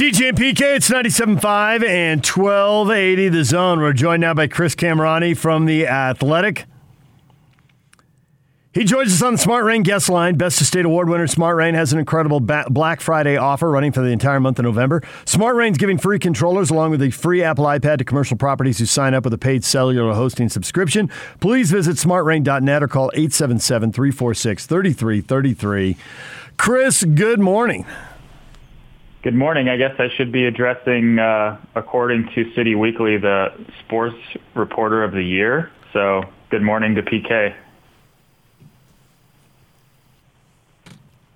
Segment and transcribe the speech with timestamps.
[0.00, 3.80] DJ and PK, it's 97.5 and 1280 The Zone.
[3.80, 6.64] We're joined now by Chris Kamrani from The Athletic.
[8.72, 10.36] He joins us on the Smart Rain guest line.
[10.36, 14.00] Best of State Award winner Smart Rain has an incredible Black Friday offer running for
[14.00, 15.02] the entire month of November.
[15.26, 18.86] Smart Rain's giving free controllers along with a free Apple iPad to commercial properties who
[18.86, 21.10] sign up with a paid cellular hosting subscription.
[21.40, 25.96] Please visit smartrain.net or call 877 346 3333.
[26.56, 27.84] Chris, good morning.
[29.22, 29.68] Good morning.
[29.68, 33.48] I guess I should be addressing, uh, according to City Weekly, the
[33.84, 34.16] sports
[34.54, 35.70] reporter of the year.
[35.92, 37.54] So, good morning to PK.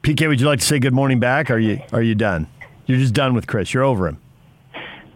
[0.03, 1.51] PK, would you like to say good morning back?
[1.51, 2.47] Are you are you done?
[2.87, 3.75] You're just done with Chris.
[3.75, 4.19] You're over him.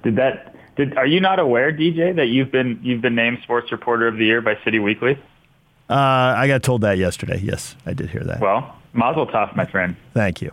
[0.02, 0.54] Did that?
[0.76, 4.18] Did are you not aware, DJ, that you've been you've been named sports reporter of
[4.18, 5.18] the year by City Weekly?
[5.88, 7.40] Uh, I got told that yesterday.
[7.42, 8.40] Yes, I did hear that.
[8.40, 9.96] Well, Mazel Tov, my friend.
[10.12, 10.52] Thank you.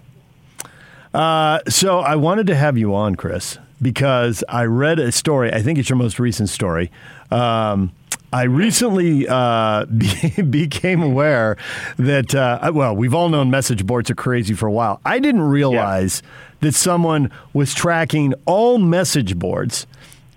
[1.16, 5.52] Uh, so I wanted to have you on, Chris, because I read a story.
[5.54, 6.92] I think it's your most recent story.
[7.32, 7.94] Um,
[8.34, 9.86] I recently uh,
[10.50, 11.56] became aware
[11.96, 15.00] that, uh, well, we've all known message boards are crazy for a while.
[15.06, 16.30] I didn't realize yeah.
[16.60, 19.88] that someone was tracking all message boards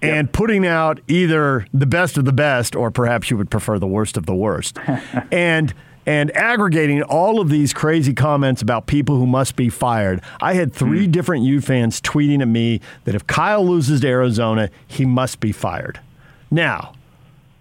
[0.01, 0.33] and yep.
[0.33, 4.17] putting out either the best of the best or perhaps you would prefer the worst
[4.17, 4.79] of the worst.
[5.33, 5.75] and
[6.09, 10.23] and aggregating all of these crazy comments about people who must be fired.
[10.41, 11.13] I had three mm.
[11.13, 15.53] different U fans tweeting at me that if Kyle loses to Arizona, he must be
[15.53, 16.01] fired.
[16.51, 16.95] Now,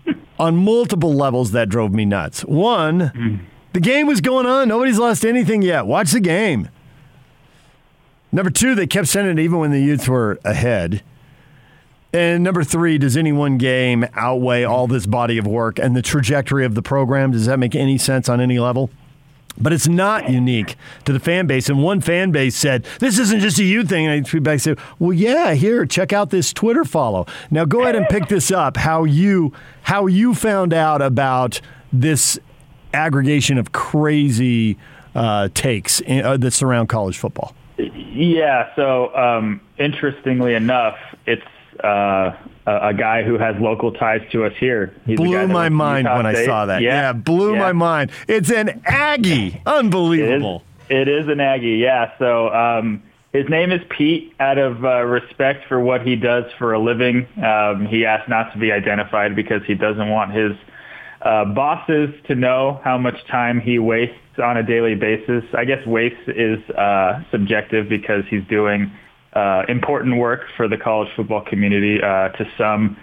[0.39, 2.45] on multiple levels, that drove me nuts.
[2.45, 3.41] One, mm.
[3.73, 4.69] the game was going on.
[4.69, 5.85] Nobody's lost anything yet.
[5.85, 6.69] Watch the game.
[8.31, 11.03] Number two, they kept sending it even when the Utes were ahead.
[12.13, 16.01] And number three, does any one game outweigh all this body of work and the
[16.01, 17.31] trajectory of the program?
[17.31, 18.89] Does that make any sense on any level?
[19.59, 21.67] But it's not unique to the fan base.
[21.67, 24.05] And one fan base said, This isn't just a you thing.
[24.05, 27.25] And I tweet back said, Well, yeah, here, check out this Twitter follow.
[27.49, 31.59] Now go ahead and pick this up, how you how you found out about
[31.91, 32.39] this
[32.93, 34.77] aggregation of crazy
[35.15, 37.55] uh, takes in, uh, that surround college football.
[37.77, 41.45] Yeah, so um, interestingly enough, it's
[41.83, 44.93] uh, a, a, guy who has local ties to us here.
[45.05, 46.43] He's blew my mind when State.
[46.43, 46.81] I saw that.
[46.81, 47.59] Yeah, yeah blew yeah.
[47.59, 48.11] my mind.
[48.27, 49.61] It's an Aggie.
[49.65, 50.63] Unbelievable.
[50.89, 52.17] It is, it is an Aggie, yeah.
[52.17, 54.33] So um, his name is Pete.
[54.39, 58.53] Out of uh, respect for what he does for a living, um, he asked not
[58.53, 60.53] to be identified because he doesn't want his
[61.21, 65.43] uh, bosses to know how much time he wastes on a daily basis.
[65.53, 68.89] I guess waste is uh, subjective because he's doing–
[69.33, 72.97] uh, important work for the college football community uh, to some.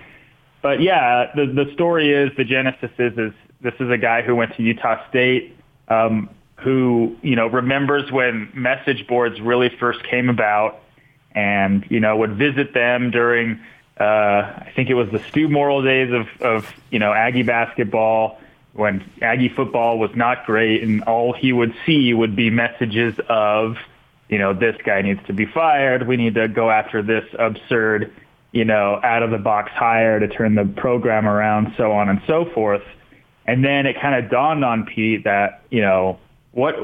[0.62, 4.34] But yeah, the the story is the genesis is is this is a guy who
[4.34, 5.56] went to Utah State,
[5.88, 10.80] um, who you know remembers when message boards really first came about,
[11.32, 13.60] and you know would visit them during
[13.98, 18.40] uh, I think it was the Stu Morrill days of of you know Aggie basketball
[18.72, 23.76] when Aggie football was not great, and all he would see would be messages of
[24.28, 26.06] you know, this guy needs to be fired.
[26.06, 28.12] We need to go after this absurd,
[28.52, 32.20] you know, out of the box hire to turn the program around, so on and
[32.26, 32.82] so forth.
[33.46, 36.18] And then it kind of dawned on Pete that, you know,
[36.52, 36.74] what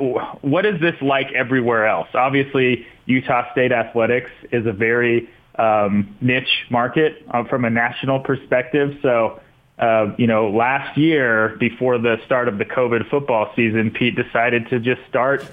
[0.44, 2.08] what is this like everywhere else?
[2.12, 8.98] Obviously, Utah State athletics is a very um, niche market uh, from a national perspective.
[9.00, 9.40] So,
[9.78, 14.68] uh, you know, last year before the start of the COVID football season, Pete decided
[14.70, 15.48] to just start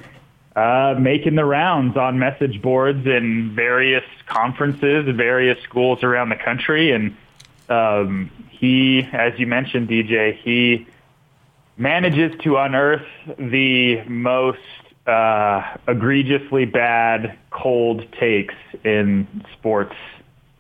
[0.58, 6.92] uh, making the rounds on message boards in various conferences, various schools around the country,
[6.92, 7.16] and
[7.70, 10.88] um, he, as you mentioned, DJ, he
[11.78, 13.06] manages to unearth
[13.38, 14.58] the most
[15.06, 19.96] uh, egregiously bad cold takes in sports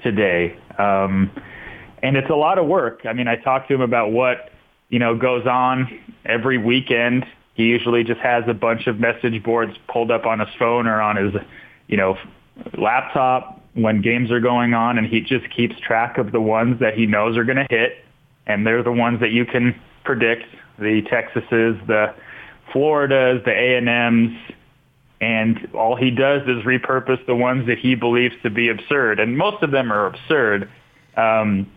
[0.04, 0.56] today.
[0.78, 1.32] Um,
[2.04, 3.02] and it's a lot of work.
[3.08, 4.52] I mean, I talked to him about what,
[4.90, 7.26] you know, goes on every weekend
[7.58, 11.02] he usually just has a bunch of message boards pulled up on his phone or
[11.02, 11.34] on his,
[11.88, 12.16] you know,
[12.78, 16.94] laptop when games are going on, and he just keeps track of the ones that
[16.94, 18.06] he knows are going to hit,
[18.46, 20.44] and they're the ones that you can predict:
[20.78, 22.14] the Texases, the
[22.72, 24.38] Floridas, the A and M's,
[25.20, 29.36] and all he does is repurpose the ones that he believes to be absurd, and
[29.36, 30.70] most of them are absurd.
[31.16, 31.72] Um,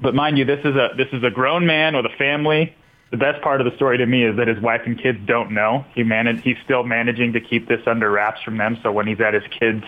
[0.00, 2.74] but mind you, this is a this is a grown man with a family
[3.10, 5.52] the best part of the story to me is that his wife and kids don't
[5.52, 5.84] know.
[5.94, 8.78] He managed, he's still managing to keep this under wraps from them.
[8.82, 9.84] So when he's at his kids,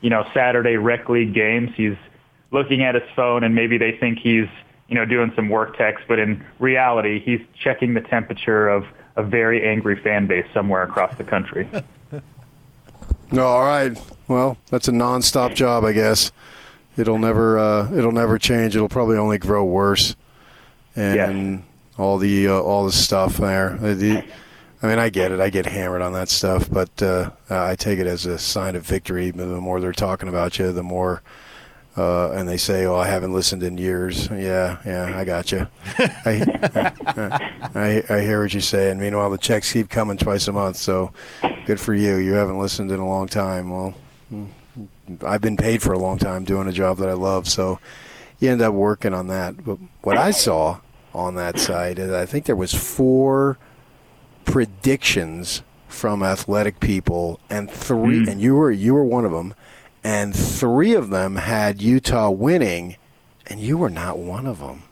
[0.00, 1.96] you know, Saturday rec league games, he's
[2.50, 4.48] looking at his phone and maybe they think he's,
[4.88, 8.84] you know, doing some work text, but in reality, he's checking the temperature of
[9.16, 11.68] a very angry fan base somewhere across the country.
[13.30, 14.00] No, all right.
[14.28, 16.30] Well, that's a nonstop job, I guess.
[16.96, 18.76] It'll never uh, it'll never change.
[18.76, 20.14] It'll probably only grow worse.
[20.94, 21.64] And
[21.98, 23.78] all the uh, all the stuff there.
[23.82, 24.24] Uh, the,
[24.82, 25.40] I mean, I get it.
[25.40, 28.84] I get hammered on that stuff, but uh, I take it as a sign of
[28.84, 29.30] victory.
[29.30, 31.22] The more they're talking about you, the more
[31.96, 35.66] uh, and they say, "Oh, I haven't listened in years." Yeah, yeah, I got you.
[35.98, 36.92] I,
[37.74, 38.98] I, I, hear what you're saying.
[38.98, 41.12] Meanwhile, the checks keep coming twice a month, so
[41.66, 42.16] good for you.
[42.16, 43.70] You haven't listened in a long time.
[43.70, 43.94] Well,
[45.24, 47.78] I've been paid for a long time doing a job that I love, so
[48.40, 49.64] you end up working on that.
[49.64, 50.80] But what I saw
[51.14, 53.58] on that side is I think there was four
[54.44, 58.28] predictions from athletic people, and three, mm.
[58.28, 59.54] and you were you were one of them
[60.04, 62.96] and three of them had Utah winning,
[63.46, 64.82] and you were not one of them.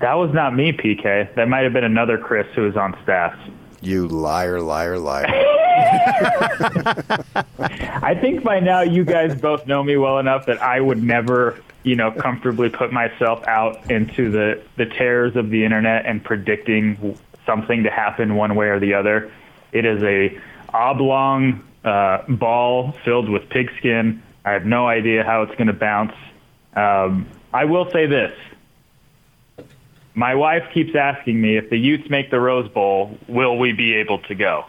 [0.00, 1.34] That was not me, PK.
[1.34, 3.36] That might have been another Chris who was on staff.
[3.80, 5.26] You liar, liar, liar.
[8.02, 11.60] I think by now you guys both know me well enough that I would never,
[11.82, 17.18] you know, comfortably put myself out into the, the terrors of the internet and predicting
[17.46, 19.32] something to happen one way or the other.
[19.72, 20.40] It is a
[20.72, 26.14] oblong uh, ball filled with pigskin I have no idea how it's going to bounce.
[26.74, 28.32] Um, I will say this.
[30.14, 33.94] My wife keeps asking me if the Utes make the Rose Bowl, will we be
[33.94, 34.66] able to go?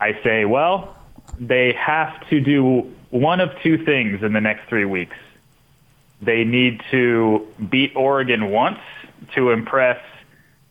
[0.00, 0.96] I say, well,
[1.38, 5.16] they have to do one of two things in the next three weeks.
[6.20, 8.80] They need to beat Oregon once
[9.34, 10.00] to impress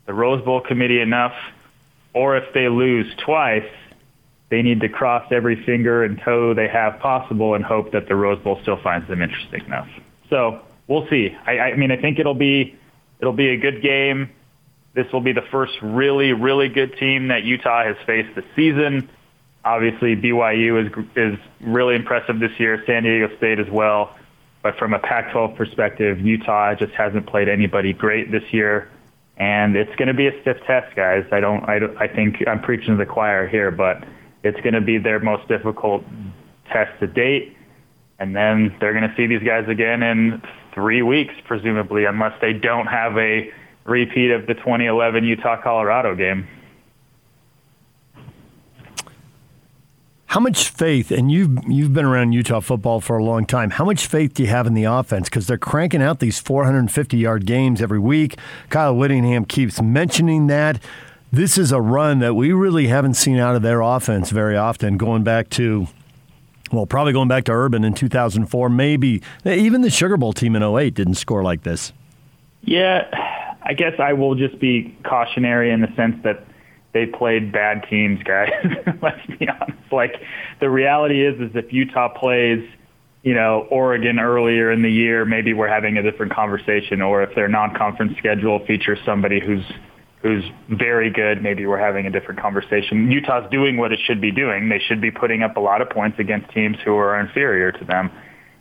[0.05, 1.35] the Rose Bowl committee enough,
[2.13, 3.69] or if they lose twice,
[4.49, 8.15] they need to cross every finger and toe they have possible and hope that the
[8.15, 9.87] Rose Bowl still finds them interesting enough.
[10.29, 11.35] So we'll see.
[11.45, 12.75] I, I mean, I think it'll be
[13.19, 14.29] it'll be a good game.
[14.93, 19.09] This will be the first really, really good team that Utah has faced this season.
[19.65, 22.83] Obviously, BYU is is really impressive this year.
[22.85, 24.15] San Diego State as well.
[24.61, 28.89] But from a Pac-12 perspective, Utah just hasn't played anybody great this year,
[29.35, 31.25] and it's going to be a stiff test, guys.
[31.33, 34.05] I don't, I, I think I'm preaching to the choir here, but
[34.41, 36.05] it's going to be their most difficult
[36.71, 37.57] test to date.
[38.19, 40.41] And then they're going to see these guys again in
[40.73, 43.51] three weeks, presumably, unless they don't have a
[43.85, 46.47] repeat of the 2011 Utah Colorado game.
[50.27, 53.69] How much faith, and you've you've been around Utah football for a long time.
[53.69, 55.29] How much faith do you have in the offense?
[55.29, 58.39] Because they're cranking out these 450 yard games every week.
[58.71, 60.81] Kyle Whittingham keeps mentioning that
[61.31, 64.97] this is a run that we really haven't seen out of their offense very often,
[64.97, 65.87] going back to,
[66.71, 68.69] well, probably going back to Urban in 2004.
[68.69, 71.93] Maybe even the Sugar Bowl team in 08 didn't score like this.
[72.63, 73.03] Yeah,
[73.63, 76.45] I guess I will just be cautionary in the sense that
[76.93, 78.51] they played bad teams, guys.
[79.01, 79.91] Let's be honest.
[79.91, 80.21] Like
[80.59, 82.63] the reality is, is if Utah plays,
[83.23, 87.01] you know, Oregon earlier in the year, maybe we're having a different conversation.
[87.01, 89.65] Or if their non-conference schedule features somebody who's
[90.21, 93.11] who's very good, maybe we're having a different conversation.
[93.11, 94.69] Utah's doing what it should be doing.
[94.69, 97.83] They should be putting up a lot of points against teams who are inferior to
[97.83, 98.09] them.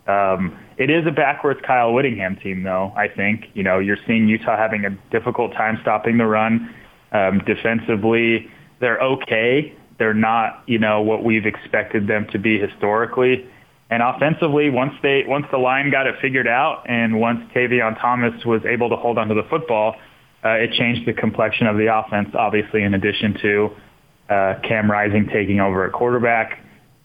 [0.06, 2.92] Um, it is a backwards Kyle Whittingham team, though.
[2.96, 6.74] I think you know you're seeing Utah having a difficult time stopping the run.
[7.12, 8.50] Um, defensively,
[8.80, 9.76] they're okay.
[9.98, 13.46] They're not, you know, what we've expected them to be historically.
[13.90, 18.44] And offensively, once they once the line got it figured out, and once Tavion Thomas
[18.44, 19.96] was able to hold onto the football,
[20.44, 23.70] uh, it changed the complexion of the offense, obviously, in addition to
[24.28, 26.58] uh, Cam Rising taking over at quarterback.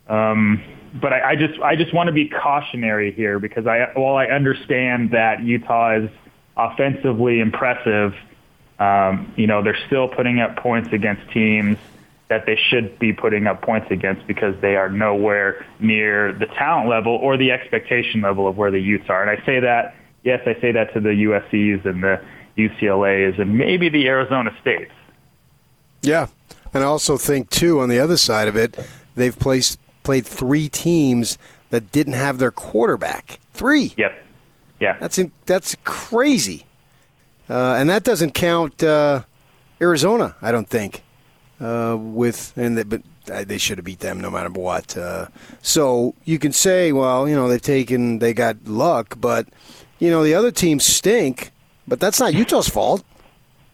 [0.07, 0.63] Um,
[0.93, 4.25] but I, I just I just want to be cautionary here because I while I
[4.25, 6.09] understand that Utah is
[6.55, 8.13] offensively impressive,
[8.79, 11.77] um, you know they're still putting up points against teams
[12.29, 16.89] that they should be putting up points against because they are nowhere near the talent
[16.89, 19.21] level or the expectation level of where the Utes are.
[19.21, 22.21] And I say that yes, I say that to the USC's and the
[22.57, 24.91] UCLA's, and maybe the Arizona States.
[26.01, 26.27] Yeah,
[26.73, 28.77] and I also think too on the other side of it,
[29.15, 31.37] they've placed played three teams
[31.69, 33.39] that didn't have their quarterback.
[33.53, 33.93] Three.
[33.97, 34.25] Yep.
[34.79, 34.97] Yeah.
[34.99, 36.65] That's in, that's crazy,
[37.49, 39.23] uh, and that doesn't count uh,
[39.81, 40.35] Arizona.
[40.41, 41.03] I don't think.
[41.59, 44.95] Uh, with and they, but uh, they should have beat them no matter what.
[44.95, 45.27] Uh,
[45.61, 49.47] so you can say, well, you know, they've taken they got luck, but
[49.99, 51.51] you know the other teams stink
[51.87, 53.03] but that's not Utah's fault.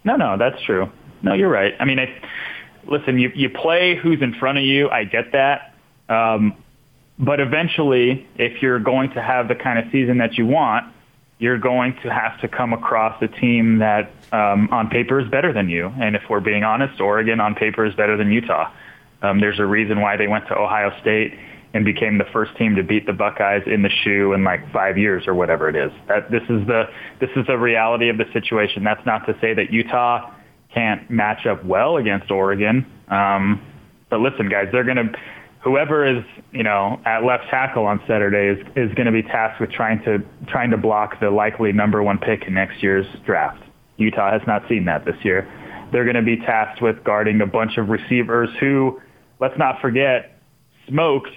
[0.03, 0.89] No, no, that's true.
[1.23, 1.73] No, you're right.
[1.79, 2.13] I mean, I,
[2.85, 4.89] listen, you you play who's in front of you.
[4.89, 5.72] I get that.
[6.13, 6.55] Um,
[7.19, 10.93] but eventually, if you're going to have the kind of season that you want,
[11.39, 15.51] you're going to have to come across a team that um, on paper is better
[15.53, 15.91] than you.
[15.99, 18.71] And if we're being honest, Oregon on paper is better than Utah.
[19.21, 21.33] Um, there's a reason why they went to Ohio State
[21.73, 24.97] and became the first team to beat the Buckeyes in the shoe in like five
[24.97, 25.91] years or whatever it is.
[26.07, 26.89] That this is the
[27.19, 28.83] this is the reality of the situation.
[28.83, 30.31] That's not to say that Utah
[30.73, 32.85] can't match up well against Oregon.
[33.07, 33.61] Um,
[34.09, 35.19] but listen, guys, they're going to
[35.63, 39.59] whoever is you know at left tackle on Saturday is is going to be tasked
[39.59, 43.63] with trying to trying to block the likely number one pick in next year's draft.
[43.97, 45.47] Utah has not seen that this year.
[45.91, 48.99] They're going to be tasked with guarding a bunch of receivers who,
[49.39, 50.39] let's not forget,
[50.87, 51.29] smoked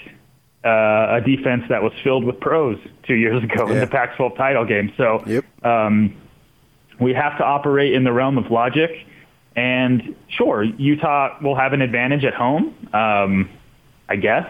[0.65, 3.75] uh, a defense that was filled with pros two years ago yeah.
[3.75, 4.93] in the Pac-12 title game.
[4.97, 5.45] So yep.
[5.65, 6.17] um,
[6.99, 8.91] we have to operate in the realm of logic.
[9.55, 13.49] And sure, Utah will have an advantage at home, um,
[14.09, 14.47] I guess.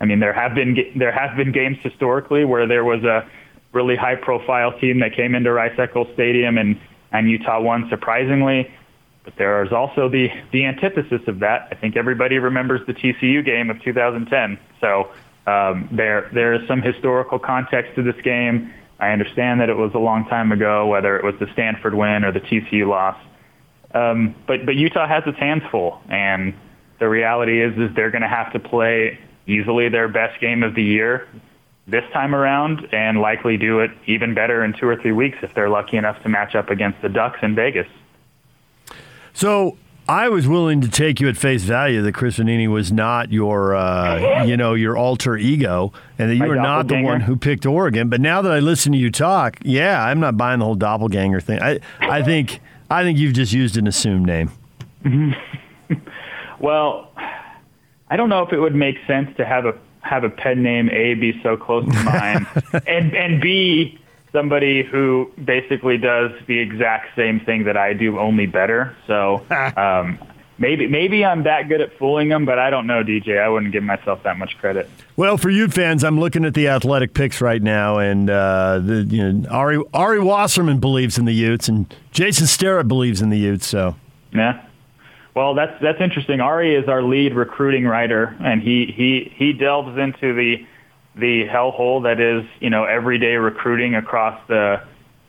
[0.00, 3.28] I mean, there have been there have been games historically where there was a
[3.72, 6.80] really high-profile team that came into Rice-Eccles Stadium and
[7.12, 8.70] and Utah won surprisingly.
[9.24, 11.68] But there is also the, the antithesis of that.
[11.70, 14.58] I think everybody remembers the TCU game of 2010.
[14.80, 15.10] So
[15.46, 18.72] um, there there is some historical context to this game.
[19.00, 22.24] I understand that it was a long time ago, whether it was the Stanford win
[22.24, 23.16] or the TCU loss.
[23.94, 26.54] Um, but but Utah has its hands full, and
[26.98, 30.74] the reality is is they're going to have to play easily their best game of
[30.74, 31.26] the year
[31.88, 35.54] this time around and likely do it even better in two or three weeks if
[35.54, 37.86] they're lucky enough to match up against the Ducks in Vegas.
[39.32, 43.32] So I was willing to take you at face value that Chris Vannini was not
[43.32, 47.22] your, uh, you know, your alter ego, and that you My were not the one
[47.22, 48.10] who picked Oregon.
[48.10, 51.40] But now that I listen to you talk, yeah, I'm not buying the whole doppelganger
[51.40, 51.60] thing.
[51.62, 54.50] I, I think, I think you've just used an assumed name.
[56.60, 57.12] well,
[58.08, 60.88] I don't know if it would make sense to have a have a pen name
[60.90, 62.46] A be so close to mine,
[62.86, 63.98] and and B
[64.32, 68.96] somebody who basically does the exact same thing that I do, only better.
[69.06, 69.44] So
[69.76, 70.18] um,
[70.58, 73.38] maybe maybe I'm that good at fooling them, but I don't know, DJ.
[73.38, 74.88] I wouldn't give myself that much credit.
[75.16, 79.02] Well, for Ute fans, I'm looking at the athletic picks right now, and uh, the
[79.08, 83.38] you know Ari Ari Wasserman believes in the Utes, and Jason Starrett believes in the
[83.38, 83.66] Utes.
[83.66, 83.96] So
[84.32, 84.64] yeah.
[85.34, 86.40] Well, that's that's interesting.
[86.40, 90.66] Ari is our lead recruiting writer, and he he he delves into the
[91.14, 94.82] the hellhole that is you know everyday recruiting across the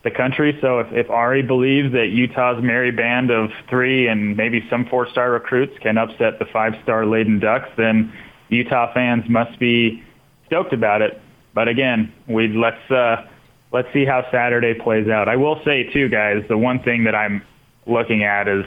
[0.03, 0.58] the country.
[0.62, 5.32] So if, if Ari believes that Utah's merry band of three and maybe some four-star
[5.32, 8.13] recruits can upset the five-star laden Ducks, then
[8.48, 10.01] Utah fans must be
[10.46, 11.22] stoked about it.
[11.53, 13.27] But again, we let's uh,
[13.72, 15.27] let's see how Saturday plays out.
[15.27, 17.41] I will say too, guys, the one thing that I'm
[17.86, 18.65] looking at is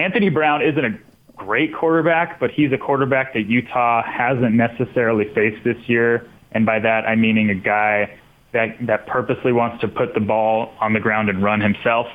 [0.00, 0.98] Anthony Brown isn't a
[1.36, 6.28] great quarterback, but he's a quarterback that Utah hasn't necessarily faced this year.
[6.52, 8.18] And by that, I'm meaning a guy
[8.52, 12.06] that, that purposely wants to put the ball on the ground and run himself.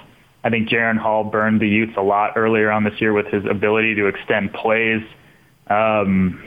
[0.43, 3.45] I think Jaren Hall burned the Utes a lot earlier on this year with his
[3.45, 5.01] ability to extend plays.
[5.67, 6.43] Um,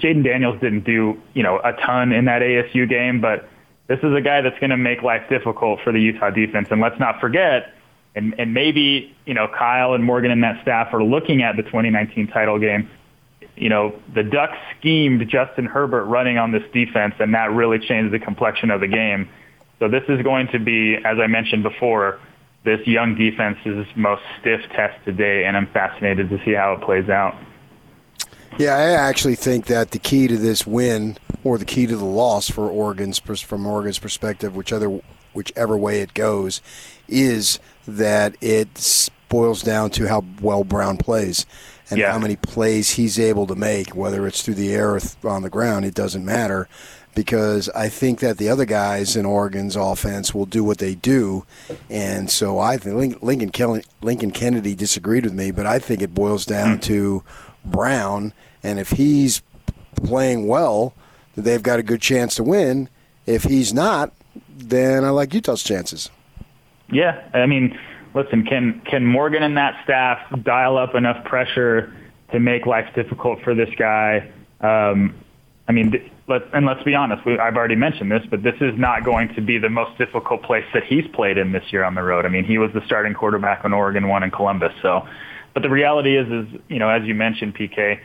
[0.00, 3.48] Jayden Daniels didn't do, you know, a ton in that ASU game, but
[3.86, 6.68] this is a guy that's going to make life difficult for the Utah defense.
[6.70, 7.74] And let's not forget,
[8.14, 11.62] and, and maybe, you know, Kyle and Morgan and that staff are looking at the
[11.62, 12.88] 2019 title game.
[13.56, 18.12] You know, the Ducks schemed Justin Herbert running on this defense, and that really changed
[18.12, 19.28] the complexion of the game.
[19.78, 22.18] So this is going to be, as I mentioned before,
[22.64, 27.08] this young defense's most stiff test today, and I'm fascinated to see how it plays
[27.08, 27.36] out.
[28.58, 32.04] Yeah, I actually think that the key to this win, or the key to the
[32.04, 35.00] loss for Oregon's from Oregon's perspective, whichever
[35.34, 36.60] whichever way it goes,
[37.08, 41.46] is that it boils down to how well Brown plays
[41.90, 42.12] and yeah.
[42.12, 45.50] how many plays he's able to make, whether it's through the air or on the
[45.50, 45.84] ground.
[45.84, 46.68] It doesn't matter
[47.14, 51.44] because I think that the other guys in Oregon's offense will do what they do,
[51.88, 56.44] and so I think Lincoln Lincoln Kennedy disagreed with me, but I think it boils
[56.44, 56.82] down mm.
[56.82, 57.22] to
[57.64, 59.42] Brown, and if he's
[59.96, 60.94] playing well,
[61.36, 62.88] they've got a good chance to win.
[63.26, 64.12] If he's not,
[64.56, 66.10] then I like Utah's chances.
[66.90, 67.78] Yeah, I mean,
[68.14, 71.94] listen, can can Morgan and that staff dial up enough pressure
[72.32, 74.30] to make life difficult for this guy?
[74.60, 75.14] Um,
[75.66, 78.78] I mean, let, and let's be honest, we, I've already mentioned this, but this is
[78.78, 81.94] not going to be the most difficult place that he's played in this year on
[81.94, 82.26] the road.
[82.26, 84.72] I mean, he was the starting quarterback when Oregon won in Columbus.
[84.82, 85.06] So,
[85.54, 87.98] but the reality is, is you know, as you mentioned, PK,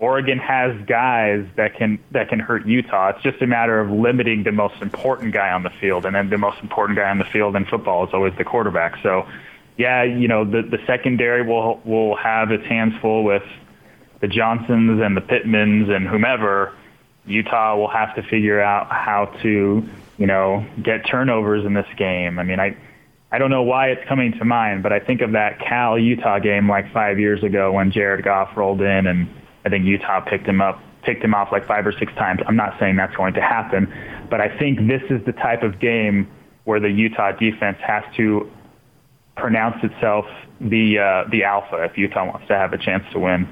[0.00, 3.10] Oregon has guys that can that can hurt Utah.
[3.10, 6.30] It's just a matter of limiting the most important guy on the field, and then
[6.30, 8.96] the most important guy on the field in football is always the quarterback.
[9.02, 9.28] So,
[9.76, 13.42] yeah, you know the the secondary will will have its hands full with
[14.20, 16.74] the Johnsons and the Pittmans and whomever.
[17.26, 22.38] Utah will have to figure out how to you know get turnovers in this game.
[22.38, 22.76] I mean, I.
[23.32, 26.40] I don't know why it's coming to mind, but I think of that Cal Utah
[26.40, 29.28] game like five years ago when Jared Goff rolled in and
[29.64, 32.40] I think Utah picked him up picked him off like five or six times.
[32.46, 33.92] I'm not saying that's going to happen,
[34.28, 36.28] but I think this is the type of game
[36.64, 38.50] where the Utah defense has to
[39.36, 40.26] pronounce itself
[40.60, 43.48] the uh, the alpha if Utah wants to have a chance to win.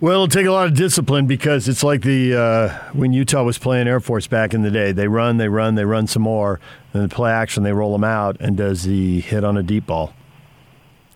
[0.00, 3.58] Well, it'll take a lot of discipline because it's like the uh, when Utah was
[3.58, 4.92] playing Air Force back in the day.
[4.92, 6.58] They run, they run, they run some more,
[6.94, 8.38] and then play action, they roll them out.
[8.40, 10.14] And does he hit on a deep ball?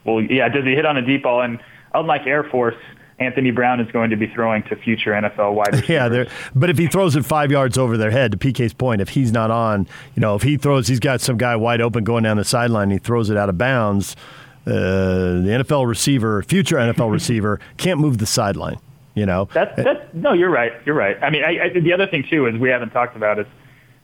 [0.05, 1.41] Well, yeah, does he hit on a deep ball?
[1.41, 1.61] And
[1.95, 2.77] unlike Air Force,
[3.18, 5.88] Anthony Brown is going to be throwing to future NFL wide receivers.
[5.88, 9.11] yeah, but if he throws it five yards over their head, to PK's point, if
[9.11, 12.25] he's not on, you know, if he throws, he's got some guy wide open going
[12.25, 14.16] down the sideline, he throws it out of bounds
[14.66, 18.78] uh, the NFL receiver, future NFL receiver, can't move the sideline.
[19.14, 20.73] You know, that's that's no, you're right.
[20.85, 21.16] You're right.
[21.23, 23.47] I mean, I, I, the other thing too is we haven't talked about is,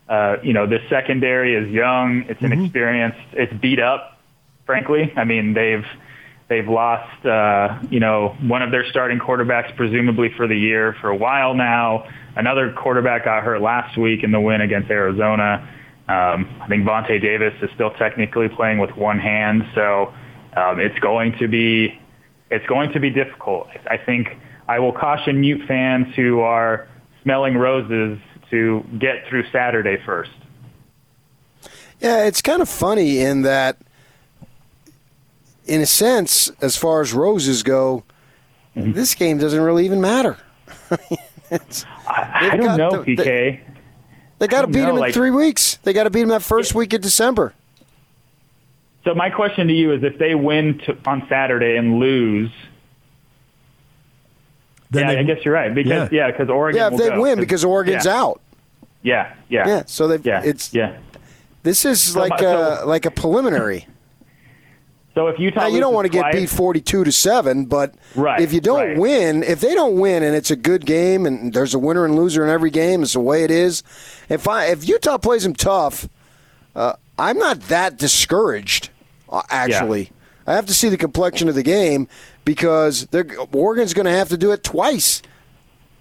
[0.09, 2.53] uh, you know, the secondary is young, it's mm-hmm.
[2.53, 4.21] inexperienced, it's beat up.
[4.67, 5.85] Frankly, I mean, they've
[6.51, 11.09] they've lost, uh, you know, one of their starting quarterbacks presumably for the year for
[11.09, 12.07] a while now.
[12.37, 15.67] Another quarterback got hurt last week in the win against Arizona.
[16.09, 20.13] Um, I think Vontae Davis is still technically playing with one hand, so
[20.57, 21.99] um, it's going to be
[22.51, 23.69] it's going to be difficult.
[23.89, 24.37] I think
[24.69, 26.89] I will caution Mute fans who are
[27.23, 28.19] smelling roses
[28.51, 30.33] to get through Saturday first.
[32.01, 33.77] Yeah, it's kind of funny in that,
[35.71, 38.03] in a sense, as far as roses go,
[38.77, 38.91] mm-hmm.
[38.91, 40.37] this game doesn't really even matter.
[40.91, 43.25] I, I don't know, the, PK.
[43.25, 43.61] They,
[44.41, 45.77] they got to beat know, him in like, three weeks.
[45.85, 47.55] They got to beat him that first week of December.
[49.05, 52.51] So my question to you is, if they win to, on Saturday and lose,
[54.91, 56.81] then yeah, they, I guess you're right because yeah, because yeah, Oregon.
[56.81, 58.21] Yeah, if they go, win because Oregon's yeah.
[58.21, 58.41] out.
[59.03, 59.83] Yeah, yeah, yeah.
[59.87, 60.99] So they yeah, it's yeah.
[61.63, 63.87] This is so like my, so, a like a preliminary.
[65.21, 68.41] So if Utah, now, you don't want to get beat forty-two to seven, but right,
[68.41, 68.97] if you don't right.
[68.97, 72.17] win, if they don't win, and it's a good game, and there's a winner and
[72.17, 73.83] loser in every game, it's the way it is.
[74.31, 76.09] If I if Utah plays them tough,
[76.75, 78.89] uh, I'm not that discouraged.
[79.29, 80.09] Uh, actually, yeah.
[80.47, 82.09] I have to see the complexion of the game
[82.47, 83.07] because
[83.53, 85.21] Oregon's going to have to do it twice.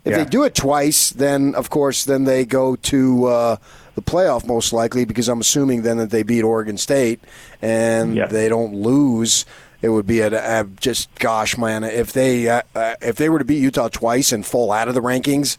[0.06, 0.24] If yeah.
[0.24, 3.56] they do it twice, then of course, then they go to uh,
[3.96, 7.22] the playoff most likely because I'm assuming then that they beat Oregon State
[7.62, 8.28] and yeah.
[8.28, 9.46] they don't lose.
[9.82, 13.40] It would be a, a just gosh, man, if they uh, uh, if they were
[13.40, 15.58] to beat Utah twice and fall out of the rankings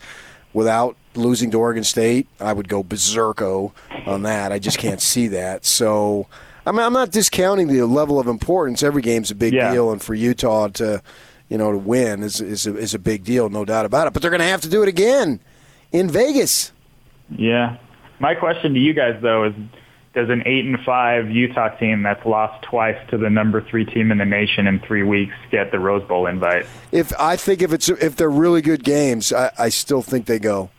[0.52, 3.72] without losing to Oregon State, I would go berserko
[4.06, 4.52] on that.
[4.52, 5.64] I just can't see that.
[5.64, 6.26] So
[6.66, 8.82] I mean, I'm not discounting the level of importance.
[8.82, 9.72] Every game's a big yeah.
[9.72, 11.02] deal, and for Utah to,
[11.50, 14.14] you know, to win is is a, is a big deal, no doubt about it.
[14.14, 15.40] But they're going to have to do it again
[15.92, 16.72] in Vegas.
[17.36, 17.76] Yeah.
[18.20, 19.54] My question to you guys though is:
[20.14, 24.12] Does an eight and five Utah team that's lost twice to the number three team
[24.12, 26.66] in the nation in three weeks get the Rose Bowl invite?
[26.92, 30.38] If I think if it's if they're really good games, I, I still think they
[30.38, 30.70] go.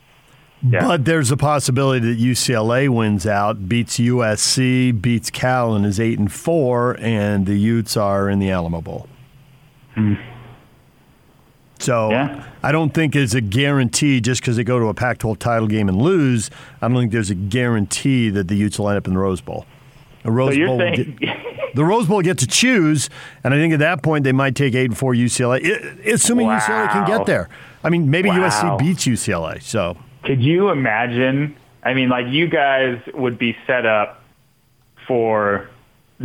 [0.63, 0.87] Yeah.
[0.87, 6.19] But there's a possibility that UCLA wins out, beats USC, beats Cal, and is eight
[6.19, 9.09] and four, and the Utes are in the Alamo Bowl.
[9.95, 10.13] Hmm.
[11.81, 12.45] So yeah.
[12.63, 15.89] I don't think it's a guarantee just because they go to a Pac-12 title game
[15.89, 16.49] and lose.
[16.81, 19.41] I don't think there's a guarantee that the Utes will end up in the Rose
[19.41, 19.65] Bowl.
[20.23, 21.37] The Rose so Bowl, saying- get,
[21.75, 23.09] the Rose Bowl get to choose,
[23.43, 26.59] and I think at that point they might take eight and four UCLA, assuming wow.
[26.59, 27.49] UCLA can get there.
[27.83, 28.47] I mean, maybe wow.
[28.47, 29.61] USC beats UCLA.
[29.63, 31.55] So could you imagine?
[31.83, 34.23] I mean, like you guys would be set up
[35.07, 35.67] for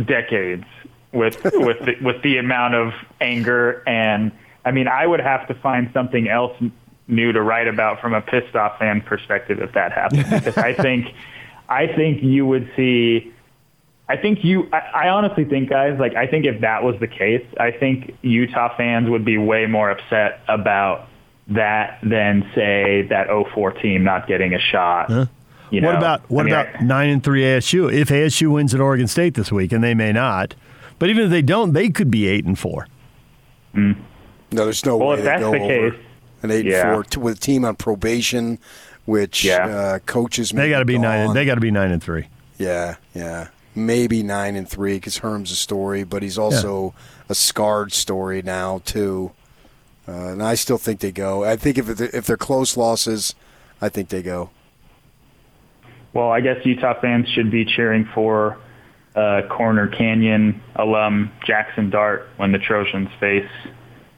[0.05, 0.65] decades
[1.11, 4.31] with with the, with the amount of anger and
[4.65, 6.53] I mean, I would have to find something else
[7.07, 10.25] new to write about from a pissed off fan perspective if that happened.
[10.29, 11.07] because I think
[11.69, 13.33] I think you would see.
[14.09, 14.69] I think you.
[14.71, 18.15] I, I honestly think, guys, like I think if that was the case, I think
[18.21, 21.07] Utah fans would be way more upset about
[21.49, 25.09] that than say that 04 team not getting a shot.
[25.09, 25.25] Huh?
[25.69, 25.89] You know?
[25.89, 27.91] What about what I mean, about I, nine and three ASU?
[27.91, 30.55] If ASU wins at Oregon State this week, and they may not,
[30.99, 32.87] but even if they don't, they could be eight and four.
[33.75, 33.97] Mm.
[34.51, 35.93] No, there's no well, way if that's go the case,
[36.43, 36.95] an eight yeah.
[36.95, 38.59] and four with a team on probation,
[39.05, 39.67] which yeah.
[39.67, 41.33] uh, coaches they got to be nine.
[41.33, 42.27] They got to be nine and three.
[42.57, 47.25] Yeah, yeah, maybe nine and three because Herm's a story, but he's also yeah.
[47.29, 49.31] a scarred story now too.
[50.07, 51.43] Uh, and I still think they go.
[51.43, 53.35] I think if if they're close losses,
[53.81, 54.49] I think they go.
[56.13, 58.57] Well, I guess Utah fans should be cheering for
[59.15, 63.49] uh, Corner Canyon alum Jackson Dart when the Trojans face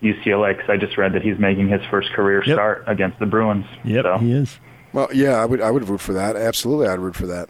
[0.01, 2.55] UCLA because I just read that he's making his first career yep.
[2.55, 3.65] start against the Bruins.
[3.83, 4.17] Yep, so.
[4.19, 4.59] he is.
[4.93, 6.35] Well, yeah, I would I would root for that.
[6.35, 7.49] Absolutely, I'd root for that.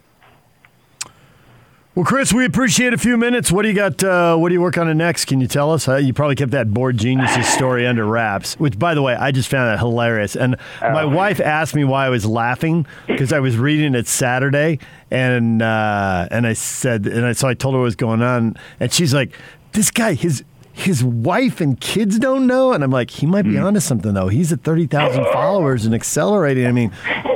[1.95, 3.51] Well, Chris, we appreciate a few minutes.
[3.51, 4.01] What do you got?
[4.01, 5.25] Uh, what do you work on next?
[5.25, 5.88] Can you tell us?
[5.88, 8.53] Uh, you probably kept that board geniuses story under wraps.
[8.59, 10.35] Which, by the way, I just found that hilarious.
[10.35, 10.91] And oh.
[10.91, 14.79] my wife asked me why I was laughing because I was reading it Saturday,
[15.12, 18.55] and uh, and I said, and I, so I told her what was going on,
[18.79, 19.33] and she's like,
[19.73, 20.43] "This guy, his
[20.80, 22.74] his wife and kids don't know.
[22.74, 23.65] And I'm like, he might be mm.
[23.65, 24.28] onto something though.
[24.28, 26.65] He's at 30,000 followers and accelerating.
[26.65, 26.92] I mean,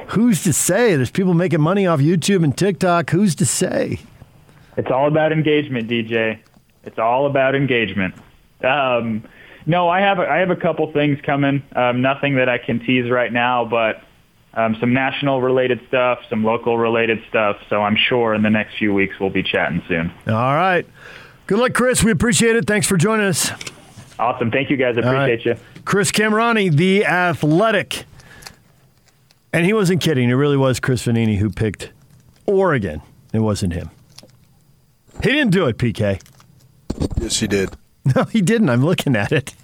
[0.07, 0.95] who's to say?
[0.95, 3.09] There's people making money off YouTube and TikTok.
[3.09, 3.99] Who's to say?
[4.77, 6.39] It's all about engagement, DJ.
[6.83, 8.15] It's all about engagement.
[8.63, 9.23] Um,
[9.65, 11.63] no, I have I have a couple things coming.
[11.75, 14.01] Um, nothing that I can tease right now, but
[14.53, 17.57] um, some national related stuff, some local related stuff.
[17.69, 20.11] So I'm sure in the next few weeks we'll be chatting soon.
[20.27, 20.85] All right.
[21.47, 22.03] Good luck, Chris.
[22.03, 22.65] We appreciate it.
[22.65, 23.51] Thanks for joining us.
[24.17, 24.49] Awesome.
[24.49, 24.97] Thank you, guys.
[24.97, 25.57] I appreciate right.
[25.57, 25.81] you.
[25.83, 28.05] Chris Kamrani, the athletic.
[29.51, 30.29] And he wasn't kidding.
[30.29, 31.91] It really was Chris Vannini who picked
[32.45, 33.01] Oregon.
[33.33, 33.91] It wasn't him.
[35.21, 36.21] He didn't do it, PK.
[37.19, 37.69] Yes, he did.
[38.17, 38.69] No, he didn't.
[38.69, 39.55] I'm looking at it.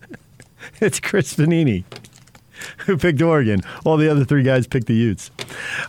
[0.80, 1.84] it's Chris Vannini
[2.78, 3.60] who picked Oregon.
[3.84, 5.30] All the other three guys picked the Utes.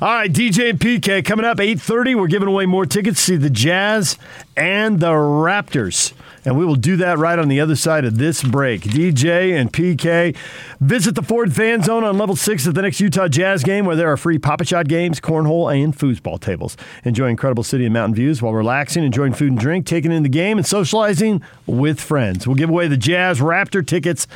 [0.02, 2.16] All right, DJ and PK coming up 8:30.
[2.16, 4.18] We're giving away more tickets to see the Jazz
[4.56, 6.14] and the Raptors.
[6.46, 8.82] And we will do that right on the other side of this break.
[8.82, 10.36] DJ and PK
[10.80, 13.96] visit the Ford Fan Zone on level six at the next Utah Jazz game, where
[13.96, 16.78] there are free Pop-A-Shot games, cornhole, and foosball tables.
[17.04, 20.30] Enjoy incredible city and mountain views while relaxing, enjoying food and drink, taking in the
[20.30, 22.48] game, and socializing with friends.
[22.48, 24.28] We'll give away the Jazz Raptor tickets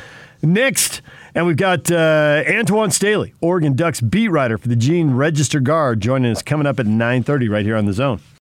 [0.42, 1.00] next.
[1.34, 6.00] And we've got uh, Antoine Staley, Oregon Ducks beat writer for the Eugene Register Guard,
[6.00, 8.20] joining us coming up at 9.30 right here on The Zone.